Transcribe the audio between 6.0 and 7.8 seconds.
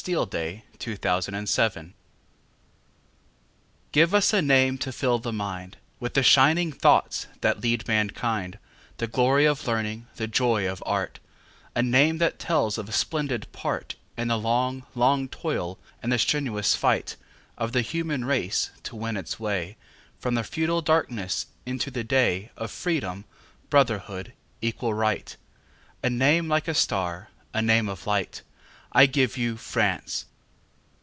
the shining thoughts that